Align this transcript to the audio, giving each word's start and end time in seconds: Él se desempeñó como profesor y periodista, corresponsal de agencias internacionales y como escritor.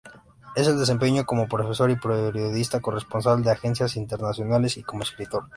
Él 0.55 0.65
se 0.65 0.73
desempeñó 0.73 1.27
como 1.27 1.47
profesor 1.47 1.91
y 1.91 1.95
periodista, 1.95 2.79
corresponsal 2.81 3.43
de 3.43 3.51
agencias 3.51 3.95
internacionales 3.97 4.77
y 4.77 4.81
como 4.81 5.03
escritor. 5.03 5.43